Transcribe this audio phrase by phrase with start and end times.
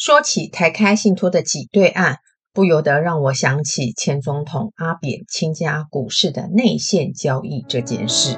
[0.00, 2.18] 说起台开信托的挤兑案，
[2.52, 8.36] 不由得让我想起前总统阿扁倾家股市的内线交易这件事。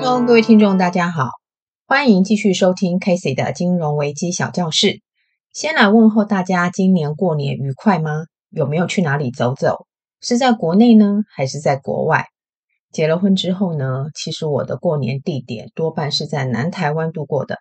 [0.00, 1.28] Hello，各位听众，大家好，
[1.86, 5.02] 欢迎继续收听 Casey 的金融危机小教室。
[5.52, 8.22] 先来问候大家，今年过年愉快吗？
[8.48, 9.87] 有没有去哪里走走？
[10.20, 12.26] 是在国内呢，还是在国外？
[12.92, 17.58] 结了婚之后呢，其实我的过年地点多半是在南台湾度过的。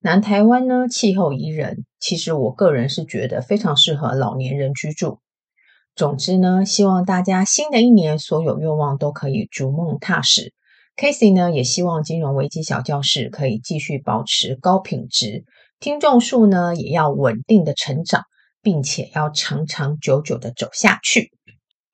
[0.00, 5.18] 南台湾呢，气候宜人，其实我个人是觉得非常适合老年人居住。
[5.94, 10.54] 总之呢，希望大家新的一年所有愿望都可以逐梦踏实。
[10.96, 15.44] Casey 呢，也希望金融危机小教室可以继续保持高品质，
[15.80, 18.22] 听众数呢也要稳定的成长，
[18.62, 21.32] 并且要长长久久的走下去。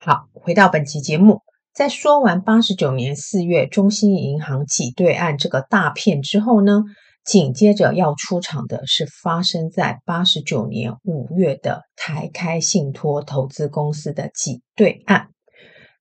[0.09, 1.41] 好，回到本期节目，
[1.73, 6.85] 在说完八十九年四月中信银行挤兑案这个大片之后呢，
[7.25, 15.27] 紧接着要出场的是发生在八十九年五月的台开信托投资公司的挤兑案。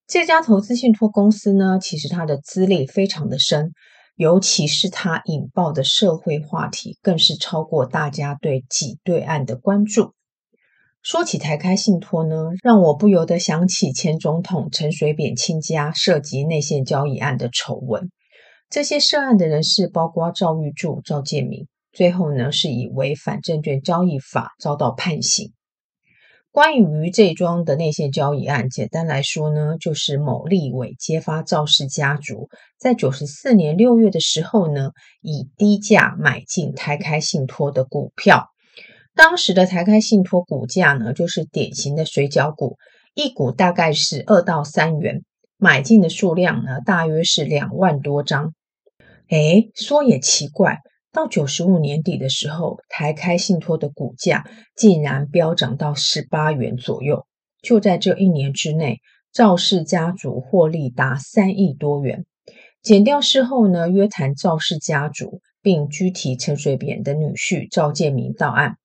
[0.06, 3.72] 这家投资信托公司呢，其实它的资历非常的深，
[4.14, 10.12] 尤其是它引爆的社会话题，更是超过大家对挤兑案的关注。
[11.08, 18.10] 说起台开信托呢，让我不由得想起前总统陈水扁亲家涉及内线交易案的丑闻。
[18.68, 25.52] 这些涉案的人士包括赵玉柱、赵建明，最后呢是以违反证券交易法遭到判刑。
[26.50, 32.48] 关于这桩的内线交易案，简单来说呢，就是某立委揭发赵氏家族
[32.80, 34.91] 在九十四年六月的时候呢，
[35.22, 38.48] 以低价买进台开信托的股票。
[39.17, 42.77] 当时的台开信托股价呢，就是典型的水饺股，
[43.14, 45.25] 一股大概是二到三元，
[45.56, 48.53] 买进的数量呢，大约是两万多张。
[49.31, 50.81] 诶，说也奇怪，
[51.14, 54.44] 到九十五年底的时候，台开信托的股价
[54.76, 57.25] 竟然飙涨到十八元左右。
[57.62, 58.99] 就在这一年之内，
[59.32, 62.26] 赵氏家族获利达三亿多元。
[62.82, 68.76] 检调事后呢，约谈赵氏家族，并拘提陈水扁的女婿赵建明到案。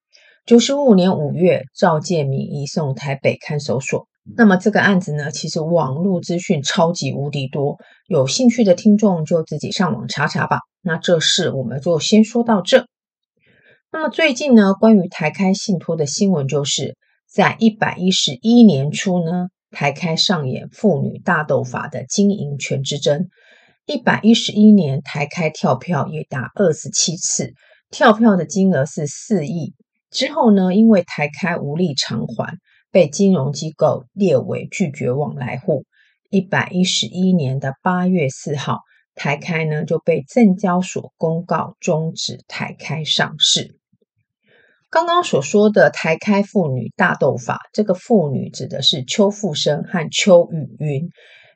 [0.45, 4.07] 九十五年五月，赵建明移送台北看守所。
[4.35, 10.59] 那么这个案子呢，其实网络资讯超级无敌多，有兴趣的听众就自己上网查查吧。
[10.81, 12.87] 那这事我们就先说到这。
[13.91, 16.97] 那么最近呢，关于台开信托的新闻，就是
[17.31, 23.27] 在一百一十一年初呢，台开上演妇女大斗法的经营权之争。
[23.85, 27.53] 一百一十一年，台开跳票也达二十七次，
[27.91, 29.75] 跳票的金额是四亿。
[30.11, 32.57] 之后呢，因为台开无力偿还，
[32.91, 35.85] 被金融机构列为拒绝往来户。
[36.29, 38.79] 一百一十一年的八月四号，
[39.15, 43.77] 台开呢就被证交所公告终止台开上市。
[44.89, 51.09] 刚刚所说的台开妇女大斗法，这个妇女指的是邱富生和邱雨云。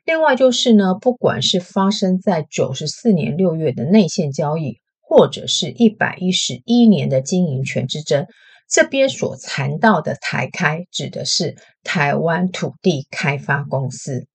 [0.06, 8.26] 另外就是呢，不管是发生在九十四年六月的内线交易，或者是一百一十一年的经营权之争。
[8.68, 11.54] 这边所谈到的台开，指的是
[11.84, 14.26] 台湾土地开发公司，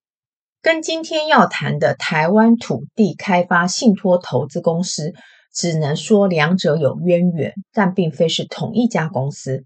[0.61, 5.13] 跟今天要谈的台湾土地开发信托投资公司，
[5.53, 9.65] 只能说两者有渊源，但并非是同一家公司。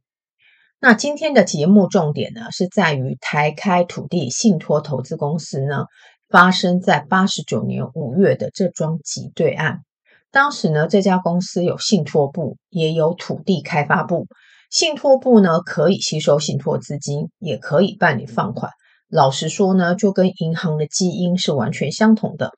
[0.80, 5.86] 那今天的节目重点呢，是在于台开土地信托投资公司呢，
[6.28, 9.82] 发生在八十九年五月的这桩挤兑案。
[10.32, 14.28] 当时呢，这家公司有信托部，也有土地开发部。
[14.78, 18.74] 信托部呢，可以吸收信托资金，也可以办理放款。
[19.08, 22.52] 老实说呢，就跟银行的基因是完全相同的。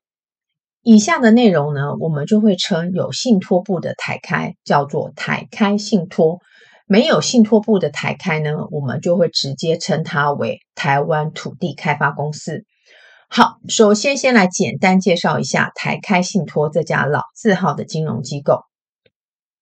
[0.82, 6.40] 以下的内容呢，我们就会称有信托部的台开叫做台开信托；
[6.88, 12.64] 没有信托部的台开呢，我们就会直接称它为台湾土地开发公司。
[13.30, 18.62] 好，首先先来简单介绍一下台开信托这家老字号的金融机构。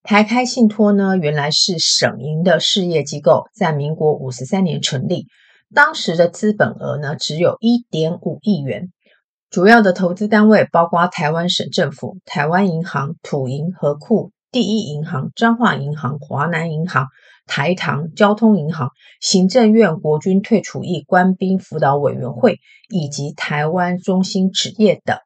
[0.06, 5.26] 台开信托呢，原来是省营的事业机构，在民国五十三年成立，
[5.74, 8.92] 当时的资本额呢只有一点五亿元，
[9.50, 17.08] 主要的投资单位包括台湾省政府、台湾银行、土银、河库、第一银行、彰化银行、华南银行、
[17.48, 22.60] 台糖、交通银行、行政院国军退处役官兵辅导委员会
[22.90, 25.18] 以及台湾中心纸业等。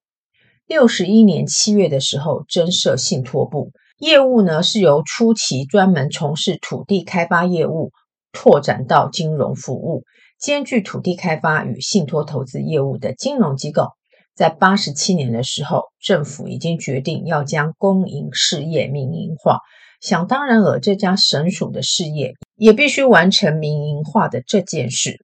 [0.65, 3.73] 六十一年七月的时候，增设信托部。
[4.00, 7.92] 业务呢是由初期专门从事土地开发业务，
[8.31, 10.04] 拓展到金融服务，
[10.40, 13.90] 兼具土地开发与信托投资业务的金融机构。
[14.34, 19.60] 在八十七年的时候，政府已经决定要将公营事业民营化。
[20.00, 25.18] 想当然尔，这家省属的事业也必须完成民营化的这件事。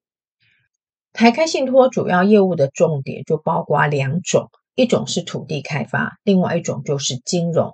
[1.14, 7.72] 台开信托主要业务的重点就包括两种，一种是土地开发，另外一种就是金融。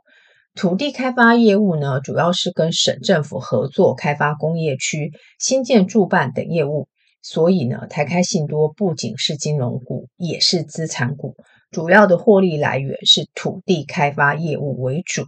[0.53, 6.87] 土地开发业务呢，主要是跟省政府合作开发工业区、新建住办等业务。
[7.23, 11.35] 所以呢，台开信托不仅是金融股，也是资产股，
[11.69, 15.25] 主要的获利来源是土地开发业务为主。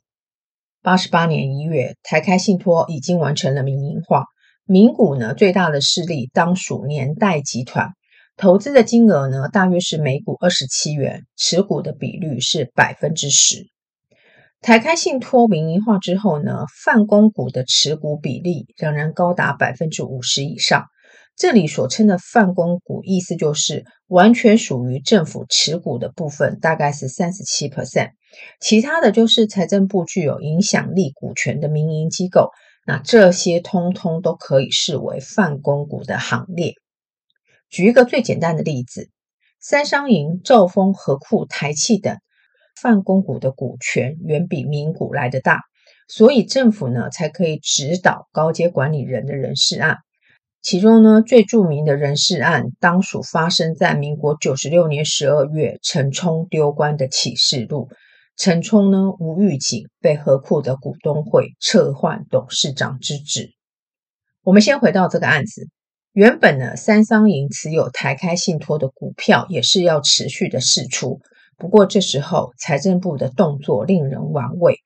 [0.82, 4.26] 八十八年一月，台开信托已经完成了民营化。
[4.66, 7.92] 民股呢，最大的势力当属年代集团，
[8.36, 13.68] 投资的金额呢，大约是每股二十七元，持股的比率是百分之十。
[14.64, 20.86] 台开信托民营化之后呢，泛公股的持股比例仍然高达百分之五十以上。
[21.36, 28.12] 这里所称的泛公股，意思就是完全属于政府持股的部分，大概是三十七 percent，
[28.62, 32.50] 其他的就是财政部具有影响力股权的民营机构，
[32.88, 36.76] 那这些通通都可以视为泛公股的行列。
[37.70, 39.10] 举一个最简单的例子，
[39.60, 42.18] 三商银、兆丰、合库、台企等
[42.84, 45.62] 泛公股的股权远比民股来得大，
[46.10, 50.00] 所以政府呢才可以指导高阶管理人的人事案。
[50.62, 57.88] 其中呢，最著名的人事案，当属发生在民国九十六年十二月，陈冲丢官的启示录。
[58.36, 63.52] 陈冲呢，无预警被何库的股东会撤换董事长之职。
[64.42, 65.70] 我们先回到这个案子，
[66.12, 71.22] 原本呢，三商银持有台开信托的股票也是要持续的释出，
[71.58, 74.80] 不过这时候财政部的动作令人玩味。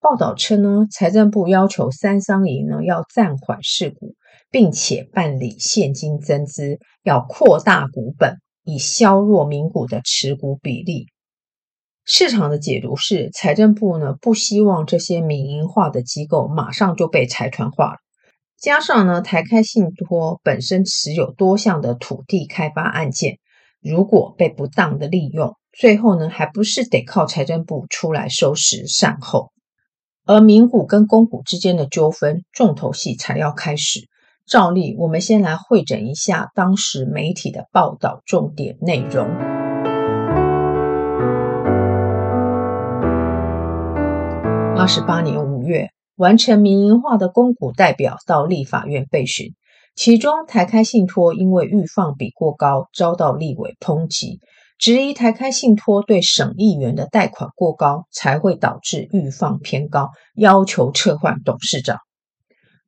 [0.00, 4.14] 报道称呢，财政部要求三商银呢要暂缓释股。
[4.50, 11.08] 并且办理现金增资，要扩大股本，以削弱民股的持股比例。
[12.04, 17.96] 市场的解读是，财政部呢不希望这些民营化的机构马上就被财团化了。
[18.56, 23.38] 加上呢，台开信托本身持有多项的土地开发案件，
[23.82, 29.50] 如果被不当的利用，最后呢还不是得靠财政部出来收拾善后。
[30.26, 34.08] 而民股跟公股之间的纠纷，重头戏才要开始。
[34.46, 39.26] 照例，我们先来汇整一下当时媒体的报道重点内容。
[44.76, 49.54] 八十八年五月，完成民营化的公股代表到立法院备询，
[49.94, 54.40] 其中台开信托因为预放比过高，遭到立委抨击，
[54.78, 61.98] 质疑台开信托对省议员的贷款过高，才会导致预放偏高，要求撤换董事长。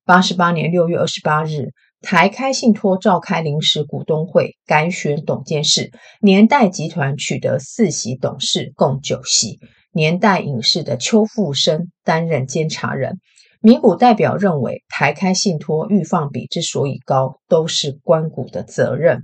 [0.04, 5.90] 八十八年六月二十八日，台开信托召开临时股东会，改选董监事。
[6.20, 9.58] 年代集团取得四席董事，共九席。
[9.92, 13.18] 年代影视的邱富生担任监察人。
[13.60, 19.22] 民股代表认为，台开信托预放比之所以高，都是官股的责任。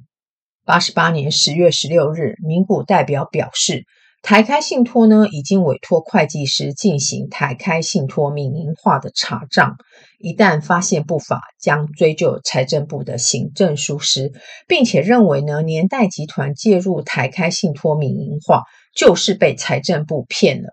[0.64, 3.84] 八十八年十月十六日，民股代表表示。
[4.22, 9.74] 台开信托呢，已经委托会计师进行台开信托民营化的查账，
[10.20, 14.30] 一旦发现不法，将追究财政部的行政疏失，
[14.68, 18.62] 并且认为呢，年代集团介入台开信托民营化，
[18.94, 20.69] 就是被财政部骗了。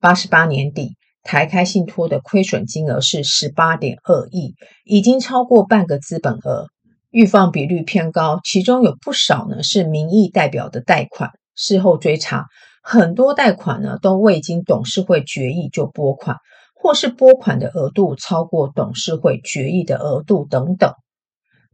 [0.00, 6.66] 八十八年底，台开信托的亏损金额是十八点二亿，已经超过半个资本额，
[7.10, 11.30] 预放比率偏高，其中有不少呢是名义代表的贷款。
[11.54, 12.46] 事后追查，
[12.82, 16.36] 很多贷款呢都未经董事会决议就拨款，
[16.74, 20.92] 或是拨款的额度超过董事会决议的额度等等。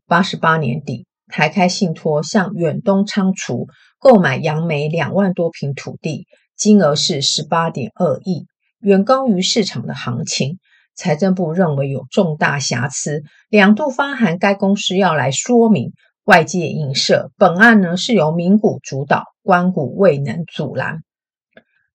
[0.06, 3.66] 八十八年底，台开信托向远东仓储
[3.98, 6.26] 购买杨梅两万多坪土地，
[6.56, 8.46] 金额是十八点二亿，
[8.80, 10.58] 远高于市场的行情。
[10.94, 15.92] 财政部认为有重大瑕疵，两度发函该公司要来说明。
[16.24, 21.00] 外界影射本案呢是由民股主导，官股未能阻拦。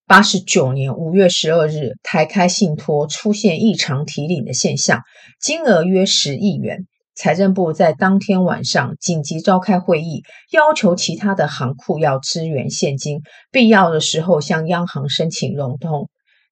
[0.06, 5.02] 八十九年五月十二日，台开信托出现异常提领的现象，
[5.42, 6.86] 金额约十亿元。
[7.16, 16.10] 财政部在当天晚上紧急召开会议，要求其他的行库要支援现金，必要的时候向央行申请融通。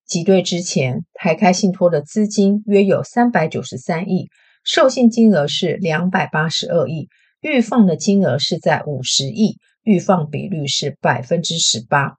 [0.07, 4.29] 挤兑之前，台开信托的资金约有三百九十三亿，
[4.63, 7.09] 授信金额是两百八十二亿。
[7.41, 12.13] 预放的金额是在五十亿，预放比率是百分之十八。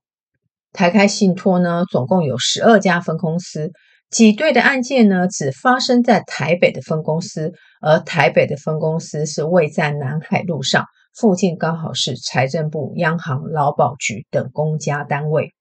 [0.73, 3.73] 台开信托呢，总共有十二家分公司，
[4.11, 10.85] 挤兑的案件呢，只发生在台北的分公司，而台北的分公司是位在南海路上，
[11.17, 15.55] 附近刚好是财政部、央行、劳保局等公家单位。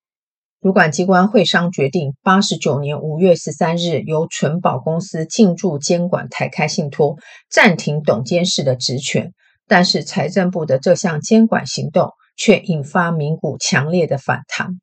[0.60, 7.16] 主管机关会商决定，八十九年五月十三日由存保公司进驻监管台开信托，
[7.48, 9.34] 暂停董监事的职权。
[9.68, 14.80] 但是财政部的这项监管行动却引发民股强烈的反弹。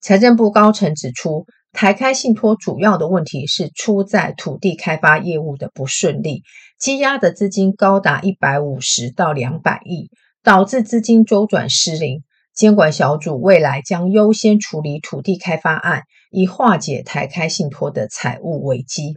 [0.00, 6.42] 财政部高层指出，台开信托主要的问题是出在土地开发业务的不顺利，
[6.80, 10.10] 积压的资金高达一百五十到两百亿，
[10.42, 12.24] 导致资金周转失灵。
[12.54, 19.16] 监管小组未来将优先处理土地开发案，以化解台开信托的财务危机。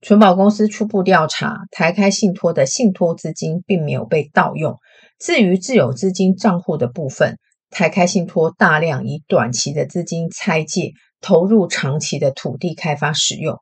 [0.00, 4.78] 存保公司初步调查，台开信托的信托资金并没有被盗用。
[5.18, 7.36] 至于自有资金账户的部分，
[7.70, 13.58] 台开信托大量以短期的资金拆借，投入长期的土地开发使用。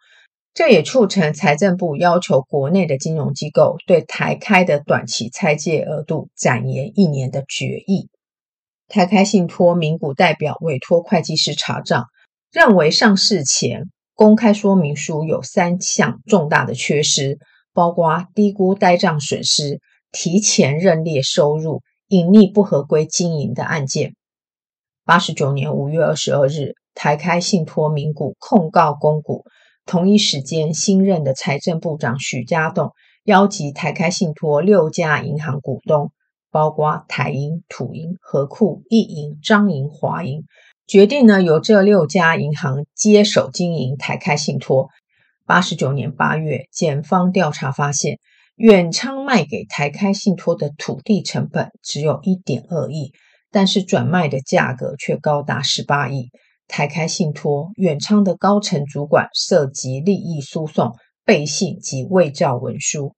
[0.53, 8.09] 这也促成财政部要求国内的金融机构对台开的短期拆借额度展延一年的决议。
[8.89, 12.05] 台开信托名股代表委托会计师查账，
[12.53, 13.83] 认为上市前
[14.15, 17.39] 公开说明书有三项重大的缺失，
[17.75, 19.81] 包括低估呆账损失、
[20.13, 24.15] 提前认列收入、隐匿不合规经营的案件。
[25.05, 29.45] 八十九年五月二十二日，台开信托名股控告公股。
[29.85, 32.91] 同一时间，新任的财政部长许家栋
[33.25, 36.11] 邀集台开信托六家银行股东。
[36.57, 40.45] 包括台银、土银、合库、一银、彰银、华银，
[40.87, 44.89] 决定呢由这六家银行接手经营台开信托。
[45.45, 48.21] 八十九年八月，检方调查发现，
[48.55, 53.13] 远昌卖给台开信托的土地成本只有一点二亿，
[53.51, 56.31] 但是转卖的价格却高达十八亿。
[56.69, 63.13] 台开信托、远昌的高层主管涉及利益输送、背信及伪造文书。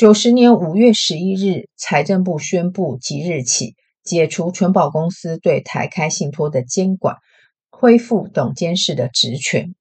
[0.00, 7.16] 九十年五月十一日，财政部宣布即日起解除存保公司对台开信托的监管，
[7.68, 9.74] 恢复董监事的职权。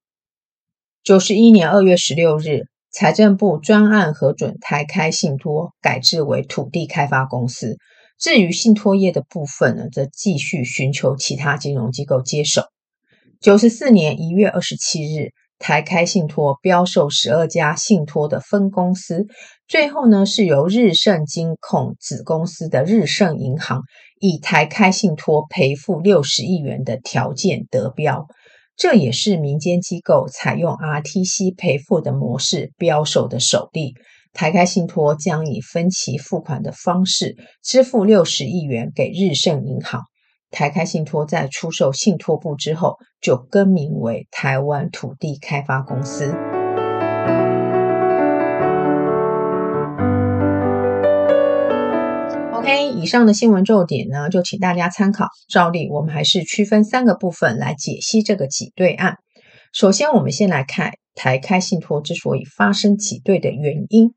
[1.05, 7.77] 九十一年二月十六日，财政部专案核准台开信托改制为土地开发公司。
[8.19, 12.63] 至于信托业的部分呢，则继续寻求其他金融机构接手。
[13.39, 15.29] 九十四年一月二十七日。
[15.61, 19.27] 台开信托标售十二家信托的分公司，
[19.69, 23.83] 最后呢是由日盛金控子公司的日盛银行
[24.19, 28.25] 以台开信托赔付六十亿元的条件得标，
[28.75, 33.93] 这也是民间机构采用 RTC 赔付的模式标售的首例。
[34.33, 40.01] 台开信托将以分期付款的方式支付六十亿元给日盛银行。
[40.49, 46.48] 台开信托在出售信托部之后，就更名为台湾土地开发公司。
[53.01, 55.27] 以上的新闻重点呢，就请大家参考。
[55.47, 59.15] 照例，我们还是区分三个部分来解析这个挤兑案。
[59.71, 64.13] 首先，我们先来看台开信托之所以发生挤兑的原因。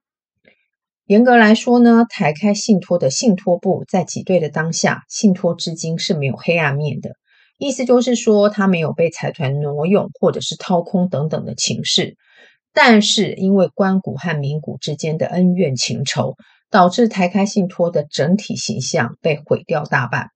[1.07, 7.11] 严格来说呢，台开信托的信托部在挤兑的当下，信托资金是没有黑暗面的，
[7.59, 12.17] 意思就是说，它没有被财团挪用或者是掏空等等的情势。
[12.73, 16.37] 但是因为官股和民股之间的恩怨情仇，
[16.73, 20.31] 导致台开信托的整体形象被毁掉大半。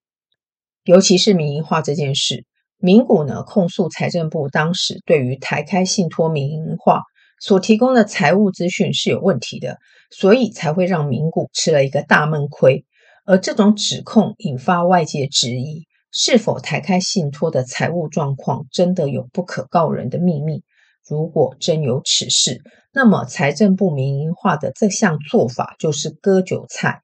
[0.84, 2.44] 尤其是民营化这件事，
[2.78, 7.02] 民股呢控诉财政部当时对于台开信托民营化
[7.40, 9.78] 所提供的财务资讯是有问题的。
[10.08, 12.84] 所以才会让民股吃了一个大闷亏，
[13.24, 20.62] 而这种指控引发外界质疑，是否台开信托的财务状况真的有不可告人的秘密？
[21.08, 27.00] 如果真有此事，那么财政部民营化的这项做法就是割韭菜，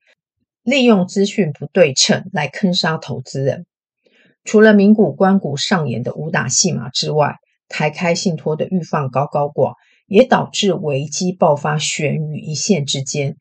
[0.63, 3.67] 利用资讯不对称来坑杀投资人。
[4.45, 7.37] 除了名股官股上演的武打戏码之外，
[7.69, 9.75] 台开信托的预放高高挂。
[10.09, 13.37] 也导致危机爆发悬于一线之间，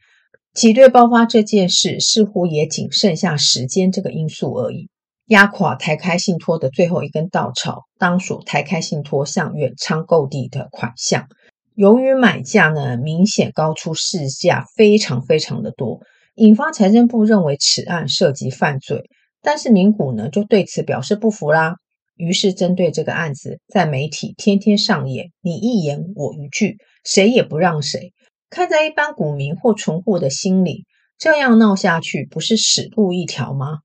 [0.54, 4.88] 挤兑爆发这件事似乎也仅剩下时间这个因素而已。
[5.32, 11.30] 压垮台开信托的最后一根稻草，当属台开信托向远昌购地的款项。
[11.74, 16.02] 由于买价呢明显高出市价非常非常的多，
[16.36, 19.06] 引发财政部认为此案涉及犯罪，
[19.42, 21.76] 但是民股呢就对此表示不服啦。
[22.18, 28.12] 于是，针对这个案子，在媒体天天上演你一言我一句，谁也不让谁。
[28.50, 30.84] 看在一般股民或存户的心里，
[31.18, 33.78] 这样闹下去不是死路一条吗？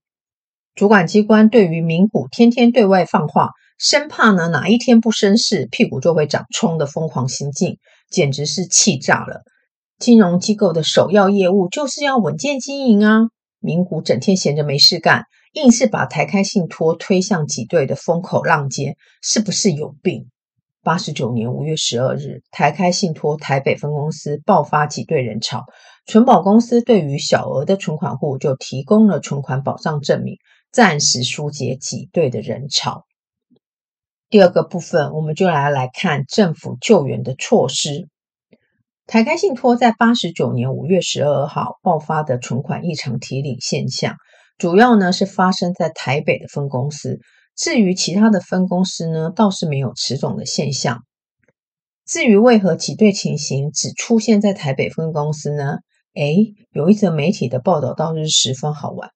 [0.77, 7.79] 主管机关对于民股天天对外放话，生怕呢哪一天不生事，屁股就会长疮的疯狂行径，
[8.11, 9.41] 简直是气炸了。
[9.99, 20.27] 金融机构的首要业务就是要稳健经营啊，名股整天闲着没事干，硬是把台开信托推向挤兑的风口浪尖，是不是有病？
[20.83, 25.65] 八十九年五月十二日，台开信托台北分公司爆发挤兑人潮，
[26.07, 30.37] 存保公司对于小额的存款户就提供了存款保障证明，
[30.77, 33.07] 暂时疏解挤兑的人潮。
[34.29, 38.11] 第二个部分，我们就来来看政府救援的措施。
[39.07, 44.17] 台开信托在八十九年五月十二号爆发的存款异常提领现象，
[44.59, 47.21] 主要呢是发生在台北的分公司。
[47.57, 51.05] 至于其他的分公司呢，倒是没有此种的现象。
[52.05, 55.79] 至于为何挤兑情形只出现在台北分公司呢？
[56.13, 59.09] 诶，有一则媒体的报道倒是十分好玩。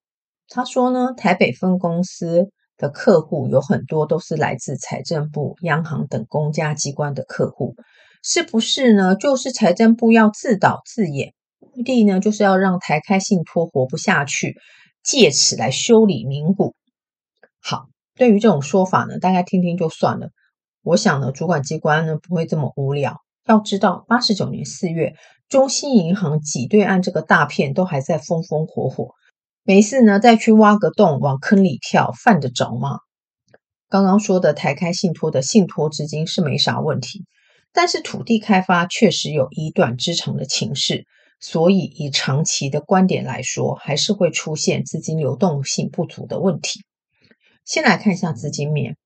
[0.50, 7.75] 他说呢，台北分公司的客户有很多都是来自财政部、央行等公家机关的客户，
[8.23, 9.16] 是不是呢？
[9.16, 11.33] 就是财政部要自导自演，
[11.75, 14.57] 目的呢就是要让台开信托活不下去，
[15.02, 16.75] 借此来修理名股。
[17.62, 17.87] 好。
[18.16, 20.28] 对于这种说法呢，大家听听就算了。
[20.83, 23.16] 我想呢，主管机关呢不会这么无聊。
[23.47, 25.14] 要知道，八十九年四月，
[25.49, 29.14] 中信银行挤兑案这个大片都还在风风火火，
[29.62, 32.98] 没事呢再去挖个洞往坑里跳，犯得着吗？
[33.88, 37.24] 刚刚说的台开信托的信托资金是没啥问题，
[37.72, 41.04] 但是土地开发确实有以短支长的情势，
[41.40, 46.80] 所以以长期的观点来说，还是会出现资金流动性不足的问题。
[47.64, 48.96] 先来看一下资金面，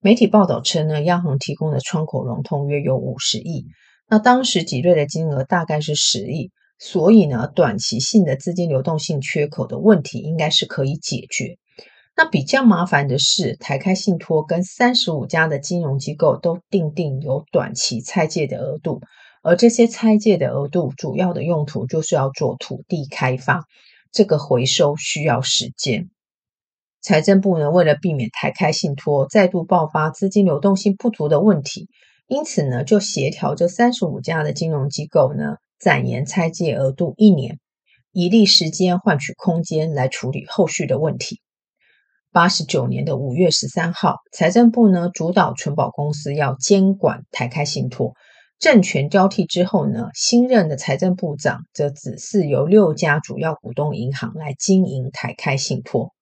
[0.00, 3.66] 媒体报道称呢，央行提供的窗口融通约有五十亿，
[4.08, 11.56] 那当时挤兑的金额大概是十亿，所以呢，短期性的资金流动性缺口的问题应该是可以解决。
[12.16, 19.00] 那比较麻烦的是，台开信托跟三十五家的金融机构都订定有短期拆借的额度，
[19.42, 23.62] 而这些拆借的额度主要的用途就是要做土地开发，
[24.10, 26.10] 这个回收需要时间。
[27.00, 31.88] 财政部呢，为了避免台开信托再度爆发资金流动性不足的问题，
[32.26, 37.58] 因此呢，就协调这三十五家的金融机构呢，展延拆借额度一年，
[38.12, 41.40] 以利时间换取空间来处理后续的问题。
[42.30, 48.12] 八十九年的五月十三号，财政部呢主导存保公司要监管台开信托，
[48.58, 56.12] 政权交替之后呢，新任的财政部长则指示由六家主要股东银行来经营台开信托。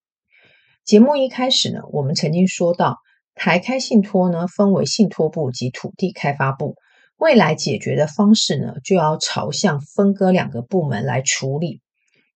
[0.85, 2.99] 节目一开始呢，我们曾经说到，
[3.35, 6.77] 台开信托呢分为信托部及土地开发部，
[7.19, 11.81] 未来解决的方式呢，就要朝向分割两个部门来处理。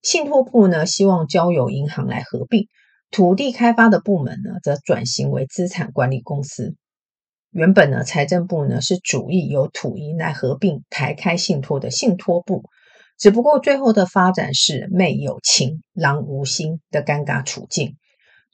[0.03, 2.65] 信托部呢，希望交由银行来合并；
[3.11, 6.77] 土地开发的部门呢，则转型为资产管理公司。
[7.51, 12.63] 原本呢，财政部呢是主意由土银来合并台开信托的信托部，
[13.19, 17.97] 只不过最后的发展是妹有情，郎无心的尴尬处境。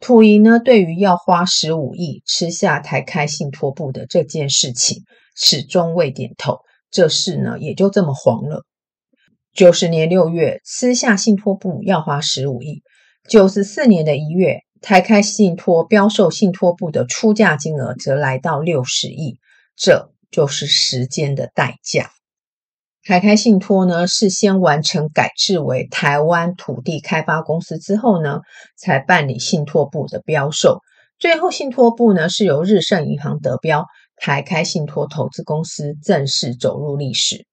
[0.01, 5.05] 土银呢，对于要花十五亿吃下台开信托部的这件事情，
[5.37, 6.59] 始终未点头。
[6.91, 8.65] 这事呢，也就这么黄了。
[9.53, 12.83] 九十年六月，私下信托部要花十五亿；
[13.29, 19.39] 九十四年的一月，台开信托标售信托部的出价金额则来到六十亿。
[19.77, 22.11] 这就是时间的代价。
[23.05, 28.41] 台开信托呢，事先完成改制为台湾土地开发公司之后呢，
[28.77, 30.81] 才办理信托部的标售。
[31.19, 37.47] 最后，信托部呢是由日盛银行得标，台开信托投资公司正式走入历史。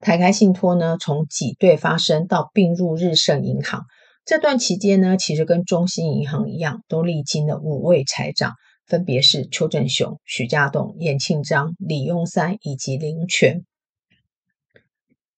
[0.00, 3.86] 台开信托呢，从挤兑发生到并入日盛银行
[4.26, 8.52] 这段期间呢，其实跟中信银行一样，都历经了五位财长，
[8.86, 13.64] 分别是邱正雄、许家栋、严庆章、李庸三以及林权。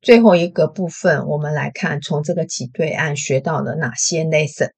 [0.01, 4.71] 最后一个部分，我们来看从这个挤兑案学到了哪些 lesson。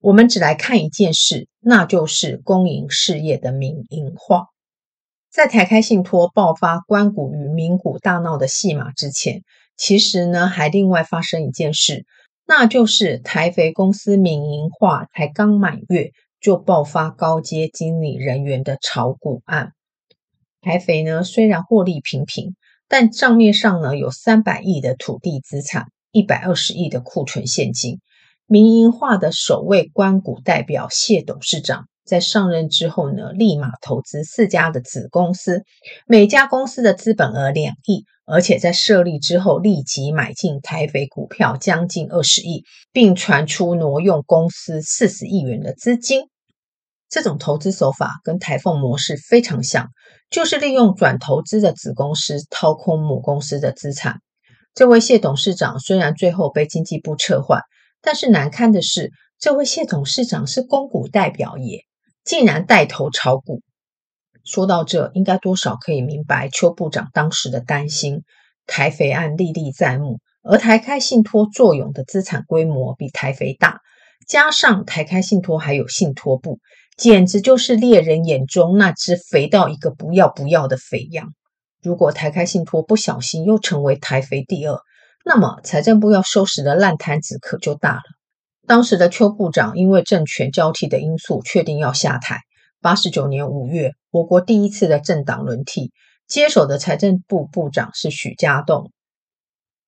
[0.00, 4.46] 我们只来看一件事，那就是公营事业的民营化。
[5.34, 9.42] 在台开信托爆发官股与民股大闹的戏码之前，
[9.76, 12.06] 其实呢还另外发生一件事，
[12.46, 19.72] 那就是台肥公司民营化才刚满月，就爆发高阶经理人员的炒股案。
[20.60, 22.54] 台肥呢虽然获利平平。
[22.86, 27.98] 但账面上呢，有三百亿的土地资产，一百二十亿的库存现金。
[28.46, 35.62] 民营化的首位官股代表谢董事长在上任之后呢，立马投资四家的子公司，
[36.06, 46.28] 每家公司的资本额两亿，而且在设立之后立即买进台北股票将近二十亿，并传出挪用公司四十亿元的资金。
[47.08, 49.88] 这种投资手法跟台凤模式非常像。
[50.30, 54.16] 就是利用转投资的子公司掏空母公司的资产，
[54.74, 57.60] 这位谢董事长虽然最后被经济部撤换，
[58.02, 61.84] 但是难堪的是，这位谢董事长是公股代表也，
[62.24, 63.62] 竟然带头炒股。
[64.44, 68.22] 说到这，应该多少可以明白邱部长当时的担心。
[68.66, 73.80] 台肥案历历在目，而台开信托作用的资产规模比台肥大，
[74.26, 76.60] 加上台开信托还有信托部，
[76.96, 81.28] 简直就是猎人眼中那只肥到一个不要不要的肥羊。
[81.82, 84.78] 如果台开信托不小心又成为台肥第二，
[85.26, 88.02] 那么财政部要收拾的烂摊子可就大了。
[88.66, 92.40] 当时的邱部长因为政权交替的因素，确定要下台。
[92.80, 95.92] 八十九年五月，我国第一次的政党轮替，
[96.26, 98.90] 接手的财政部部长是许家栋。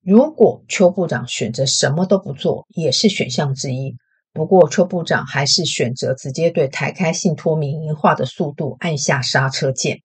[0.03, 3.97] 如果邱部长选择什么都不做，也是选项之一。
[4.33, 10.01] 不过，邱部长还是选择直接对台开信托民营化的速度按下刹车键，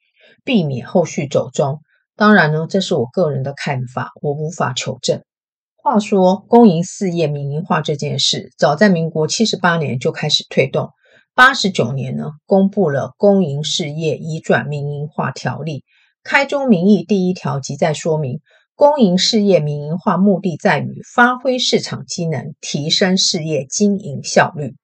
[0.45, 1.81] 避免后续走中。
[2.15, 5.21] 当然呢，这是我个人的看法，我无法求证。
[5.83, 10.91] 话说，公营事业民营化这件事，早在民国七十八年就开始推动。
[11.33, 15.79] 八十九年呢，公布了《公营事业移转民营化条例》，
[16.23, 18.41] 开宗明义第一条即在说明，
[18.75, 24.75] 公营事业民营化目的在于发挥市场机能，提升事业经营效率。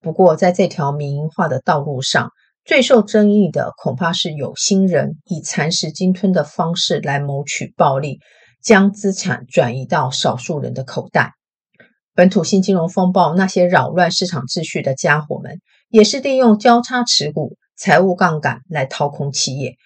[0.00, 2.30] 不过，在这条民营化的道路上，
[2.64, 8.20] 最受争议的恐怕是有心人以蚕食鲸吞的方式来谋取暴利，
[8.62, 11.32] 将资产转移到少数人的口袋。
[12.14, 19.76] 本土性金融风暴，那些扰乱市场秩序的家伙们，也是利用交叉持股、财务杠杆来掏空企业。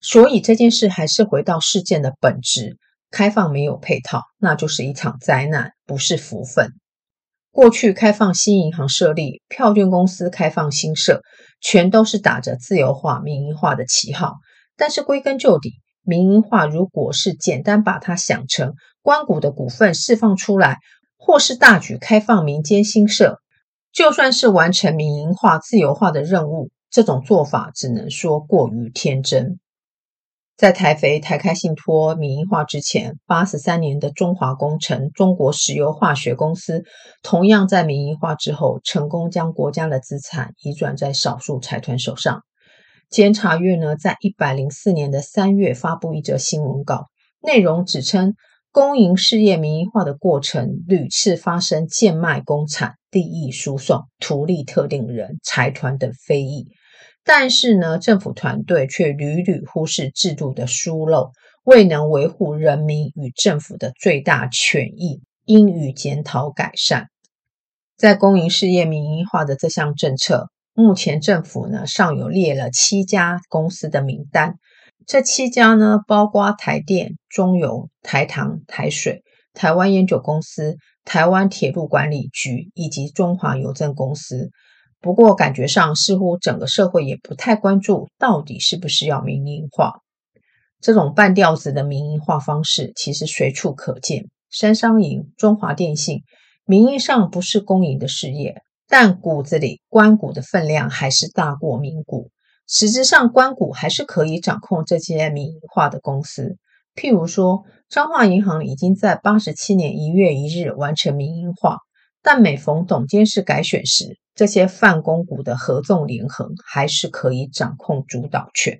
[0.00, 2.76] 所以这件事还是回到事件的本质：
[3.10, 6.72] 开放没有配套，那就是一场灾难，不是福分。
[7.50, 11.22] 过去开放新银行设立、票券公司开放新设，
[11.60, 14.34] 全都是打着自由化、民营化的旗号。
[14.76, 20.78] 但是归根究底，民营化如果是简单把它想成官股的股份释放出来。
[21.26, 23.40] 或是大举开放民间新设，
[23.94, 29.58] 就算是完成民营化、自由化的任务，这种做法只能说过于天真。
[30.54, 36.84] 在台肥、台开信托民营化之前，八十三年的中华工程、中国石油化学公司，
[37.22, 42.42] 同样在民营化之后，成功将国家的资产移转在少数财团手上。
[43.14, 47.06] 监察院呢，在一百零四年的三月发布一则新闻稿，
[47.40, 48.34] 内容指称。
[48.72, 56.66] 公营事业民营化的过程屡次发生贱卖公产、利益输送、图利特定人、财团等非议，
[57.22, 61.30] 但是呢，政府团队却屡屡忽视制度的疏漏，
[61.62, 67.06] 未能维护人民与政府的最大权益，应予检讨改善。
[67.96, 74.56] 在公营事业民营化的这项政策，目前政府呢尚有列了七家公司的名单。
[75.06, 84.50] 这七家呢，包括台电、中油、台糖、台水、台湾烟酒公司、台湾铁路管理局以及中华邮政公司。
[85.00, 90.00] 不过，感觉上似乎整个社会也不太关注，到底是不是要民营化。
[90.80, 94.30] 这种半吊子的民营化方式，其实随处可见。
[94.50, 96.22] 三商银、中华电信，
[96.64, 102.30] 名义上不是公营的事业，但骨子里官股的分量还是大过民股。
[102.66, 106.56] 实质上，官股还是可以掌控这些民营化的公司。
[106.94, 111.78] 譬如说，彰化银行已经在八十七年一月一日完成民营化，
[112.22, 118.78] 但每逢董监事改选时，这些泛公股的合纵连横还是可以掌控主导权。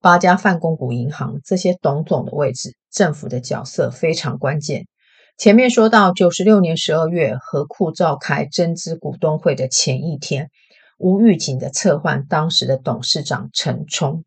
[0.00, 4.86] 八家泛公股银行这些董总的位置，政府的角色非常关键。
[5.36, 10.48] 前面说到，九十六年十二月，合库召开增资股东会的前一天。
[10.96, 14.24] 无预警的策换当时的董事长陈冲，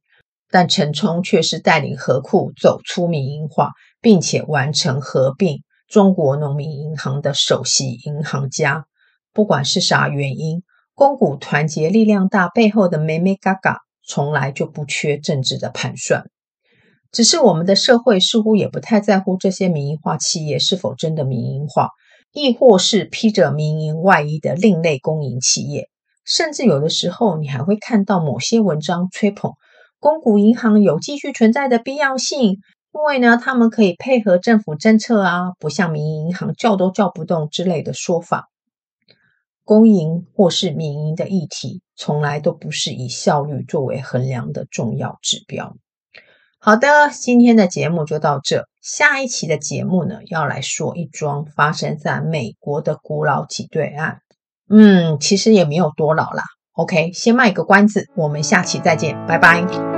[0.52, 8.86] 但陈冲却是带领合库走出民营化，并且完成合并中国农民银行的首席银行家。
[9.34, 16.26] 不管是啥原因，公股团结力量大背后的梅梅嘎嘎，从来就不缺政治的盘算。
[17.12, 21.90] 只是我们的社会似乎也不太在乎这些民营化企业是否真的民营化，
[22.34, 25.90] 亦或是披着民营外衣的另类公营企业。
[26.26, 29.54] 甚至有的时候，你还会看到某些文章吹捧
[30.00, 32.58] 公股银行有继续存在的必要性，
[32.94, 38.50] 因为呢，他们可以配合政府政策啊，不像民营银行叫都叫不动之类的说法。
[39.64, 45.78] 公营或是民营的议题，从来都不是以效率作为衡量的重要指标。
[46.68, 54.20] 好的，今天的节目就到这，下一期的节目呢，要来说一桩发生在美国的古老挤兑案。
[54.70, 56.44] 嗯，其实也没有多老啦。
[56.74, 59.97] OK，先卖个关子，我们下期再见，拜拜。